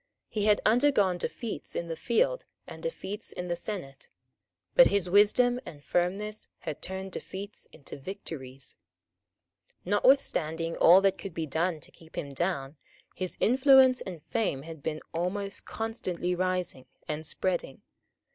[0.29, 4.07] He had undergone defeats in the field and defeats in the senate;
[4.73, 8.75] but his wisdom and firmness had turned defeats into victories.
[9.85, 12.77] Notwithstanding all that could be done to keep him down,
[13.13, 17.83] his influence and fame had been almost constantly rising and spreading.